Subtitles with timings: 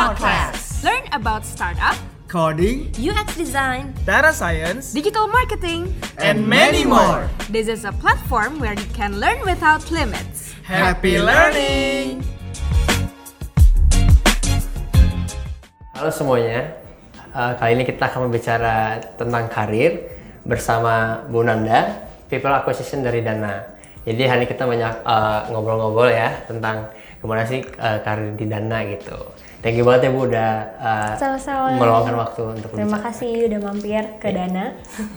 [0.00, 0.80] Podcast.
[0.80, 1.92] Learn about startup,
[2.24, 5.92] Coding, UX design, data science, digital marketing.
[6.16, 7.28] and many more.
[7.52, 10.56] This is a platform where you can learn without limits.
[10.64, 12.24] Happy learning!
[15.92, 16.80] Halo semuanya,
[17.30, 20.08] Eh, kali ini kita akan berbicara tentang karir
[20.42, 23.68] bersama Bu Nanda, People Acquisition dari Dana.
[24.08, 26.88] Jadi hari ini kita banyak eh, ngobrol-ngobrol ya tentang
[27.20, 29.16] gimana sih eh, karir di Dana gitu.
[29.60, 31.76] Thank you banget ya Bu udah eh, Sama-sama.
[31.76, 33.06] meluangkan waktu untuk Terima berbicara.
[33.06, 34.64] kasih udah mampir ke Dana.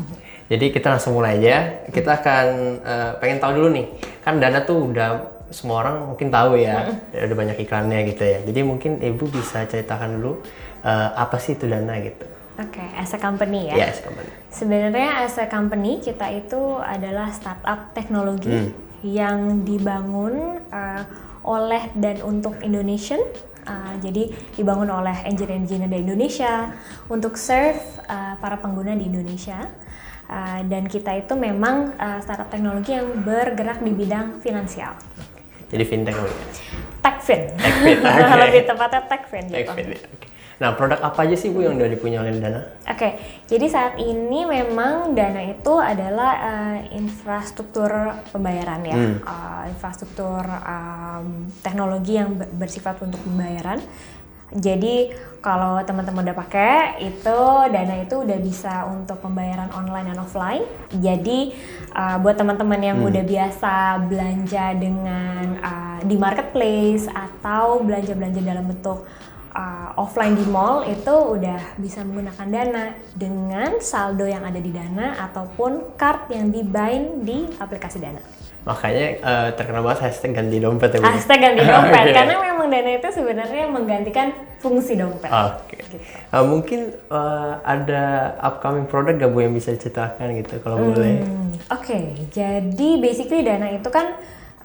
[0.51, 1.57] Jadi kita langsung mulai aja.
[1.87, 2.45] Kita akan
[2.83, 3.85] eh, pengen tahu dulu nih,
[4.19, 5.09] kan Dana tuh udah
[5.47, 8.39] semua orang mungkin tahu ya, udah banyak iklannya gitu ya.
[8.41, 10.43] Jadi mungkin Ibu bisa ceritakan dulu
[10.81, 12.27] eh, apa sih itu Dana gitu.
[12.53, 13.79] Oke, as a company ya.
[13.79, 14.29] Ya, company.
[14.49, 18.69] Sebenarnya as a company kita itu adalah startup teknologi Hmm.
[19.01, 21.01] yang dibangun uh,
[21.43, 23.21] oleh dan untuk Indonesian.
[23.63, 24.27] Uh, jadi
[24.59, 26.75] dibangun oleh engineer-engineer dari Indonesia
[27.07, 27.79] untuk serve
[28.11, 29.71] uh, para pengguna di Indonesia.
[30.27, 34.95] Uh, dan kita itu memang uh, startup teknologi yang bergerak di bidang finansial.
[35.71, 36.15] Jadi fintech.
[37.03, 37.55] Techfin.
[37.55, 38.35] Techfin, oke.
[38.39, 39.43] Lebih tepatnya Techfin.
[39.47, 39.55] gitu.
[39.57, 40.32] Techfin, oke.
[40.61, 42.61] Nah, produk apa aja sih Bu yang udah dipunya oleh Dana?
[42.85, 43.17] Oke,
[43.49, 47.89] jadi saat ini memang Dana itu adalah uh, infrastruktur
[48.29, 49.17] pembayaran ya, Hmm.
[49.25, 53.81] Uh, infrastruktur um, teknologi yang ber- bersifat untuk pembayaran.
[54.53, 55.09] Jadi
[55.41, 57.39] kalau teman-teman udah pakai itu
[57.73, 60.61] Dana itu udah bisa untuk pembayaran online dan offline.
[60.93, 61.57] Jadi
[61.91, 63.09] uh, buat teman-teman yang Hmm.
[63.09, 63.73] udah biasa
[64.05, 69.09] belanja dengan uh, di marketplace atau belanja-belanja dalam bentuk
[69.53, 75.17] uh, offline di mall itu udah bisa menggunakan Dana dengan saldo yang ada di Dana
[75.29, 78.21] ataupun card yang dibind di aplikasi Dana.
[78.63, 81.07] Makanya eh, terkenal banget hashtag ganti dompet ya Bu.
[81.11, 82.15] Hashtag ganti dompet Oke.
[82.19, 84.27] karena memang Dana itu sebenarnya menggantikan
[84.63, 85.27] fungsi dompet.
[85.27, 85.83] Oke.
[86.07, 88.03] Eh, mungkin eh, ada
[88.39, 91.27] upcoming produk gak Bu yang bisa diceritakan gitu kalau boleh?
[91.27, 94.15] Hmm, Oke, jadi basically Dana itu kan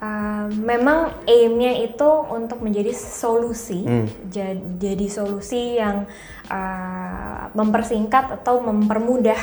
[0.02, 3.86] uh, memang aimnya itu untuk menjadi solusi,
[4.30, 6.06] Ja- jadi solusi yang
[6.50, 9.38] uh, mempersingkat atau mempermudah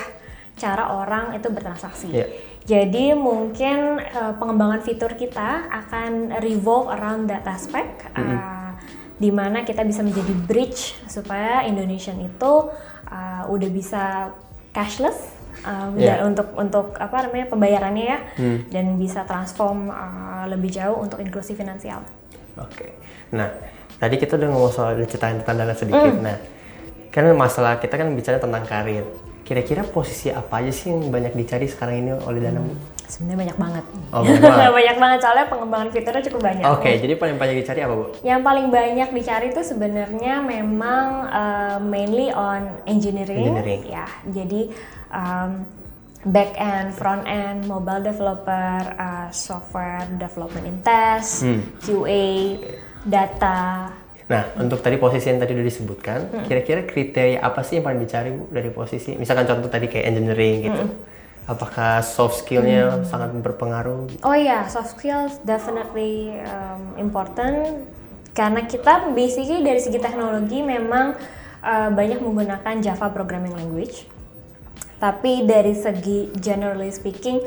[0.55, 2.09] cara orang itu bertransaksi.
[2.11, 2.27] Iya.
[2.65, 8.73] Jadi mungkin uh, pengembangan fitur kita akan revolve around that aspect, uh,
[9.15, 12.53] di mana kita bisa menjadi bridge supaya Indonesian itu
[13.07, 14.33] uh, udah bisa
[14.73, 16.19] cashless uh, Iya.
[16.19, 18.19] dan untuk untuk apa namanya pembayarannya ya,
[18.67, 22.03] dan bisa transform uh, lebih jauh untuk inklusi finansial.
[22.55, 22.95] Oke.
[23.31, 23.47] Nah,
[23.95, 26.15] tadi kita udah ngomong soal ceritain tentang Dana sedikit.
[26.17, 26.37] Nah,
[27.09, 29.05] kan masalah kita kan bicara tentang karir.
[29.41, 32.73] Kira-kira posisi apa aja sih yang banyak dicari sekarang ini oleh Dana Bu?
[33.05, 33.83] Sebenarnya banyak banget.
[34.09, 34.71] Oh, banyak banget.
[34.73, 36.65] banyak banget soalnya pengembangan fiturnya cukup banyak.
[36.65, 38.05] Oke, jadi paling banyak dicari apa Bu?
[38.25, 43.81] Yang paling banyak dicari itu sebenarnya memang uh, mainly on engineering, Engineering.
[43.85, 44.09] ya.
[44.25, 44.73] Jadi
[45.15, 45.63] um,
[46.27, 51.61] back end, front end, mobile developer, uh, software development in test, Hmm.
[51.79, 52.59] QA,
[53.05, 53.93] data.
[54.25, 58.33] Nah, untuk tadi posisi yang tadi udah disebutkan, kira-kira kriteria apa sih yang paling dicari
[58.33, 59.13] Bu dari posisi?
[59.13, 60.83] Misalkan contoh tadi kayak engineering gitu.
[61.45, 64.25] Apakah soft skillnya sangat berpengaruh?
[64.25, 67.85] Oh iya, soft skills definitely um, important
[68.33, 71.13] karena kita basically dari segi teknologi memang
[71.61, 74.09] uh, banyak menggunakan Java programming language.
[74.95, 77.41] Tapi dari segi generally speaking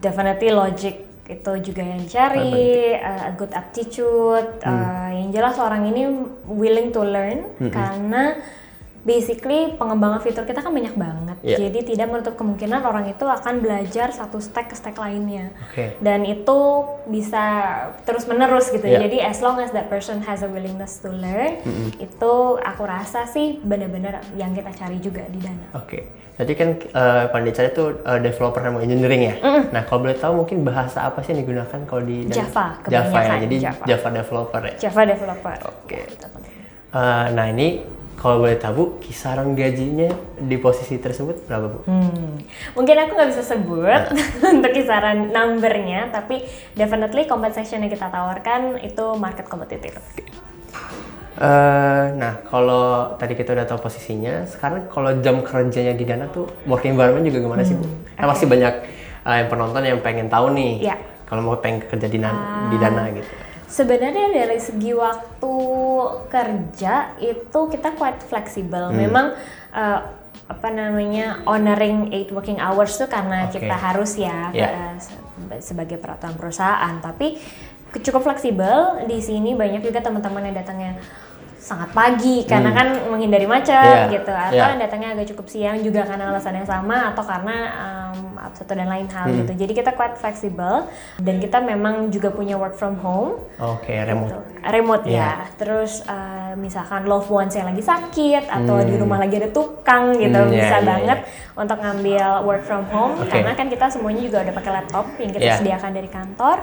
[0.00, 6.04] definitely logic itu juga yang dicari, uh, a good aptitude, uh, yang jelas orang ini
[6.44, 8.36] willing to learn karena
[9.04, 11.36] basically pengembangan fitur kita kan banyak banget.
[11.44, 11.68] Iya.
[11.68, 15.52] Jadi tidak menutup kemungkinan orang itu akan belajar satu stack ke stack lainnya.
[15.70, 16.00] Oke.
[16.00, 16.58] Dan itu
[17.04, 17.44] bisa
[18.08, 18.82] terus menerus gitu.
[18.82, 19.04] Iya.
[19.04, 21.60] Jadi as long as that person has a willingness to learn,
[22.00, 22.32] itu
[22.64, 25.68] aku rasa sih benar-benar yang kita cari juga di Dana.
[25.76, 26.24] Oke.
[26.34, 29.34] Tadi kan eh pada dicari itu eh, developer sama engineering ya.
[29.70, 32.36] Nah, kalau boleh tahu mungkin bahasa apa sih yang digunakan kalau di Dana?
[32.40, 33.34] Java, Java ya.
[33.44, 33.84] Jadi Java.
[33.86, 34.74] Java developer ya.
[34.82, 35.56] Java developer.
[35.70, 36.00] Oke.
[36.94, 40.08] Eh, nah, ini kalau boleh tahu kisaran gajinya
[40.38, 41.78] di posisi tersebut berapa Bu?
[41.84, 42.40] Hmm.
[42.78, 44.02] Mungkin aku nggak bisa sebut
[44.54, 46.46] untuk kisaran numbernya, tapi
[46.78, 49.98] definitely compensation yang kita tawarkan itu market kompetitif.
[51.34, 56.46] Eh, nah, kalau tadi kita udah tahu posisinya, sekarang kalau jam kerjanya di Dana tuh
[56.70, 57.86] working environment juga gimana sih Bu?
[58.14, 58.74] Kan pasti banyak
[59.26, 60.86] eh, yang penonton yang pengen tahu nih.
[60.86, 60.96] Iya.
[61.26, 63.43] Kalau mau pengen kerja di, Nan- di Dana gitu.
[63.74, 65.54] Sebenarnya dari segi waktu
[66.30, 68.94] kerja itu kita quite fleksibel.
[68.94, 69.34] Memang
[69.74, 70.00] eh,
[70.44, 73.58] apa namanya honoring eight working hours tuh karena Oke.
[73.58, 74.68] kita harus ya Iya.
[74.68, 75.18] eh, se-
[75.64, 77.02] sebagai peraturan perusahaan.
[77.02, 77.34] Tapi
[77.94, 80.94] cukup fleksibel di sini banyak juga teman-teman yang datangnya
[81.64, 84.76] sangat pagi karena kan menghindari macet Iya, gitu atau iya.
[84.76, 88.18] datangnya agak cukup siang juga karena alasan yang sama atau karena um,
[88.52, 89.52] satu dan lain hal gitu.
[89.56, 90.84] Jadi kita quite fleksibel
[91.18, 94.28] dan kita memang juga punya work from home Oke, remote.
[94.28, 94.38] gitu.
[94.62, 95.16] remote Iya.
[95.16, 95.32] ya.
[95.56, 100.36] Terus uh, misalkan loved ones yang lagi sakit atau di rumah lagi ada tukang gitu
[100.36, 101.18] Hmm, iya, bisa iya, banget
[101.54, 103.32] untuk ngambil work from home Oke.
[103.32, 105.56] karena kan kita semuanya juga udah pakai laptop yang kita Iya.
[105.58, 106.56] sediakan dari kantor.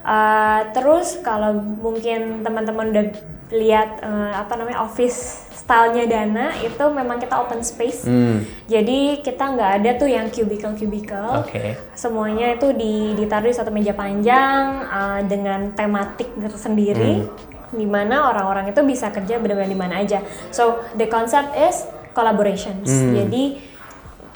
[0.00, 3.06] Uh, terus kalau mungkin teman-teman udah
[3.50, 8.06] lihat uh, apa namanya office stylenya Dana itu memang kita open space.
[8.06, 11.44] Hmm, Jadi kita nggak ada tuh yang cubicle cubicle.
[11.44, 11.78] Oke.
[11.94, 17.26] Semuanya itu di, ditaruh di satu meja panjang uh, dengan tematik tersendiri,
[17.70, 20.24] di mana orang-orang itu bisa kerja benar-benar di mana aja.
[20.50, 21.86] So the concept is
[22.16, 22.90] collaborations.
[22.90, 23.69] Jadi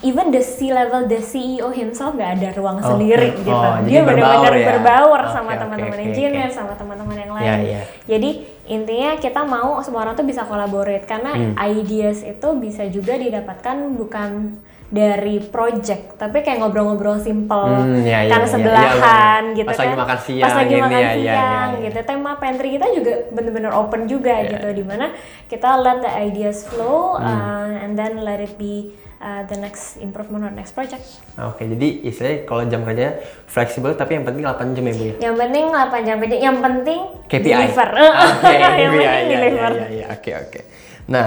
[0.04, 2.86] even the C level, the CEO himself nggak ada ruang Oke.
[2.86, 3.48] sendiri gitu.
[3.48, 4.66] Oh, Dia benar-benar berbaur ya?
[4.70, 6.54] berbaur sama teman-teman oke, engineer, oke.
[6.54, 7.48] sama teman-teman yang lain.
[7.64, 7.80] iya.
[8.04, 8.30] Jadi
[8.66, 11.52] intinya kita mau semua orang tuh bisa collaborate karena Hmm.
[11.58, 14.60] ideas itu bisa juga didapatkan bukan
[14.94, 16.14] dari project.
[16.14, 19.82] Tapi kayak ngobrol-ngobrol simple Hmm, iya, iya, karena iya, sebelahan iya, gitu Pas kan.
[19.82, 21.84] lagi makan siang pas lagi makan ya, iya, siang iya, iya.
[21.84, 21.98] gitu.
[22.04, 24.76] Tema pantry kita juga bener-bener open juga Iya, gitu iya.
[24.76, 25.06] di mana
[25.44, 27.26] kita let the ideas flow Hmm.
[27.26, 31.02] uh, and then let it be uh, the next improvement or next project.
[31.34, 35.14] Oke, jadi istilahnya kalau jam kerja fleksibel tapi yang penting 8 jam ya Bu ya?
[35.20, 36.36] yang penting 8 jam kerja.
[36.38, 37.42] Yang penting KPI.
[37.42, 37.88] deliver.
[37.90, 39.72] Oke, yang KPI, penting ya, ya, deliver.
[39.72, 40.60] ya, ya, oke, oke.
[41.06, 41.26] Nah,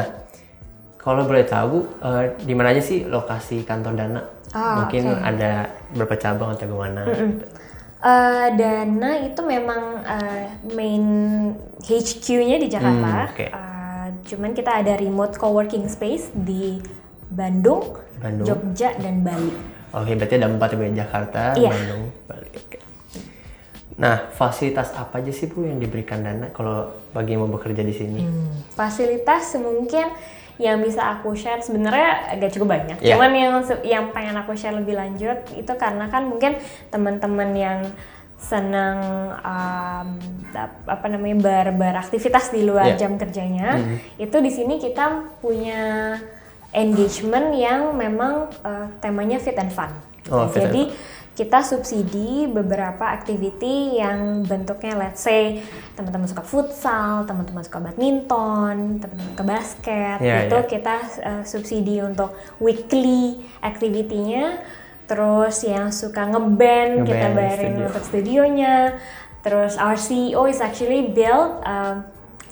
[1.08, 4.22] kalau boleh tahu Bu, eh, di mana aja sih lokasi kantor Dana?
[4.52, 5.24] Ah, Mungkin oke.
[5.24, 5.52] ada
[5.96, 7.08] berapa cabang atau gimana?
[7.98, 11.04] Eh, Dana itu memang eh, main
[11.80, 13.08] HQ-nya di Jakarta.
[13.24, 13.46] Hmm, oke.
[13.48, 16.84] Eh, cuman kita ada remote co-working space di
[17.28, 18.48] Bandung, Bandung.
[18.48, 19.52] Jogja, dan Bali.
[19.96, 20.92] Oke, berarti ada empat ya Bu, ya?
[21.04, 21.72] Jakarta, Iya.
[21.72, 22.50] Bandung, Bali.
[22.54, 22.78] Oke.
[23.98, 27.96] Nah, fasilitas apa aja sih Bu yang diberikan Dana kalau bagi yang mau bekerja di
[27.96, 28.22] sini?
[28.22, 28.62] Hmm.
[28.78, 30.06] Fasilitas mungkin
[30.58, 32.98] yang bisa aku share sebenarnya agak cukup banyak.
[32.98, 33.14] Iya.
[33.14, 33.54] Cuman yang
[33.86, 36.58] yang pengen aku share lebih lanjut itu karena kan mungkin
[36.90, 37.80] teman-teman yang
[38.38, 38.98] senang
[39.34, 40.08] um,
[40.54, 43.06] ap- apa namanya ber, beraktivitas di luar Iya.
[43.06, 43.82] jam kerjanya
[44.16, 46.14] itu di sini kita punya
[46.70, 49.90] engagement yang memang uh, temanya fit and fun.
[50.30, 50.82] Oh, fit and Jadi
[51.38, 55.62] kita subsidi beberapa activity yang bentuknya let's say
[55.94, 60.66] teman-teman suka futsal, teman-teman suka badminton, teman-teman suka basket, Iya, itu iya.
[60.66, 64.66] kita uh, subsidi untuk weekly activity-nya.
[65.06, 67.86] Terus yang suka ngeband kita Ngeband, bayarin studio.
[67.86, 68.76] untuk studionya.
[69.46, 72.02] Terus our CEO is actually build um,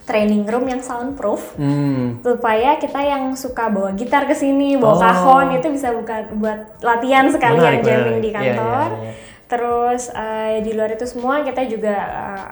[0.06, 5.02] training room yang soundproof Hmm, supaya kita yang suka bawa gitar ke sini, bawa Oh.
[5.02, 8.22] kahon itu bisa buka buat latihan sekalian Menarik, jamming menarik.
[8.22, 8.88] di Iya, kantor.
[8.92, 9.13] iya, iya.
[9.46, 12.46] Terus eh, di luar itu semua kita juga eh,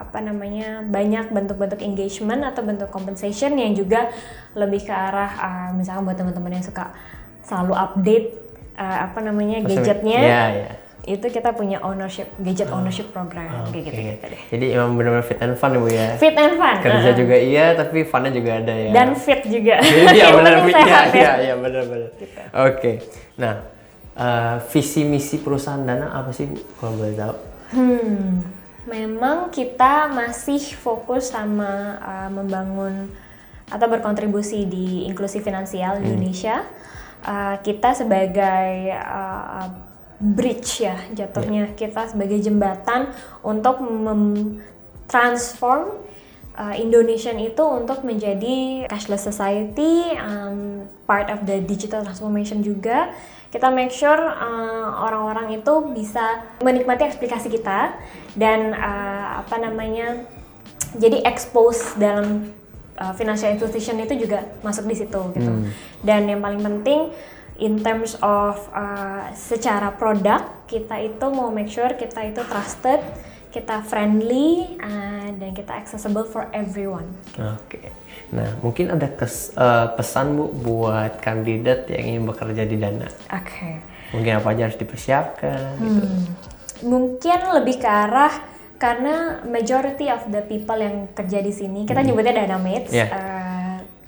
[0.00, 4.10] apa namanya banyak bentuk-bentuk engagement atau bentuk compensation yang juga
[4.52, 6.90] lebih ke arah eh, misalkan buat teman-teman yang suka
[7.40, 8.26] selalu update
[8.74, 10.20] eh, apa namanya gadgetnya.
[10.20, 10.70] Iya, iya.
[11.04, 13.80] Itu kita punya ownership gadget ownership program kayak Oke.
[13.88, 14.42] gitu-gitu deh.
[14.52, 16.08] Jadi emang benar-benar fit and fun ya Bu ya?
[16.20, 16.76] Fit and fun.
[16.84, 17.16] Kerja eh.
[17.16, 18.90] juga iya, tapi funnya juga ada ya?
[18.92, 19.80] dan fit juga.
[19.80, 21.16] Iya benar, iya sehat ya.
[21.16, 22.10] iya iya benar benar.
[22.68, 22.92] Oke,
[23.40, 23.54] nah
[24.14, 26.56] eh, visi misi perusahaan Dana apa sih Bu?
[26.78, 27.34] Kalau boleh tahu?
[27.70, 28.42] Hmm,
[28.90, 33.06] memang kita masih fokus sama uh, membangun
[33.70, 36.66] atau berkontribusi di inklusi finansial di Indonesia.
[37.22, 39.89] Uh, kita sebagai uh,
[40.20, 43.08] bridge ya jatuhnya kita sebagai jembatan
[43.40, 43.80] untuk
[45.08, 45.96] transform
[46.60, 53.10] uh, Indonesian itu untuk menjadi cashless society, um, part of the digital transformation juga.
[53.50, 57.98] Kita make sure uh, orang-orang itu bisa menikmati aplikasi kita
[58.38, 60.22] dan uh, apa namanya
[60.94, 62.54] jadi expose dalam
[62.94, 65.52] uh, financial institution itu juga masuk di situ gitu.
[66.06, 67.10] Dan yang paling penting
[67.60, 73.04] in terms of uh, secara produk kita itu mau make sure kita itu trusted,
[73.52, 77.12] kita friendly, uh, dan kita accessible for everyone.
[77.36, 77.92] Oke.
[78.30, 83.10] Nah, mungkin ada kes- eh, pesan Bu buat kandidat yang ingin bekerja di Dana.
[83.34, 83.82] Oke.
[84.14, 86.06] Mungkin apa aja harus dipersiapkan gitu.
[86.86, 88.34] Mungkin lebih ke arah
[88.78, 92.94] karena majority of the people yang kerja di sini kita nyebutnya dynamates.
[92.94, 93.10] Yeah.
[93.10, 93.50] eh,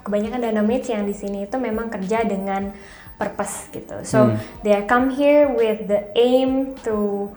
[0.03, 2.75] kebanyakan dynamates yang di sini itu memang kerja dengan
[3.21, 4.03] purpose gitu.
[4.03, 4.35] So
[4.67, 7.29] they come here with the aim to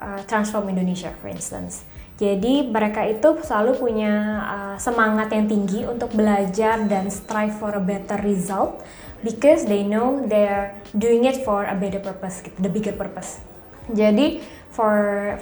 [0.00, 1.84] uh, transform Indonesia, for instance.
[2.14, 4.14] Jadi mereka itu selalu punya
[4.46, 8.86] uh, semangat yang tinggi untuk belajar dan strive for a better result
[9.26, 13.42] because they know they're doing it for a better purpose, gitu, the bigger purpose.
[13.90, 14.40] Jadi
[14.74, 14.94] for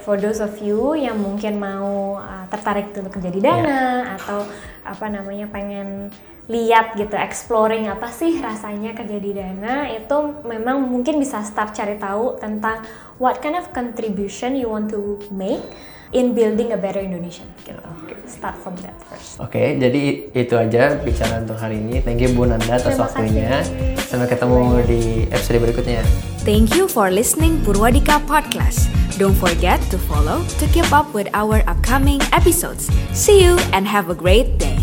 [0.05, 4.45] for those of you yang mungkin mau uh, tertarik untuk kerja di Dana atau
[4.85, 6.13] apa namanya pengen
[6.45, 11.97] lihat gitu exploring apa sih rasanya kerja di Dana itu memang mungkin bisa start cari
[11.97, 12.85] tahu tentang
[13.17, 15.65] what kind of contribution you want to make
[16.13, 17.81] in building a better Indonesia gitu.
[18.23, 19.37] Start from that first.
[19.39, 21.99] Oke, jadi itu aja bicara untuk hari ini.
[21.99, 23.61] Thank you Bu Nanda atas Terima waktunya.
[23.61, 23.93] kasih.
[24.09, 26.01] Sampai ketemu di episode berikutnya.
[26.43, 28.91] Thank you for listening Purwadika Podcast.
[29.15, 32.89] Don't forget to follow to keep up with our upcoming episodes.
[33.13, 34.82] See you and have a great day.